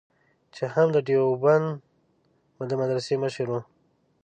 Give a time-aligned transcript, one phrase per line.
[0.55, 1.67] چې هم د دیوبند
[2.69, 3.53] د مدرسې مشر و.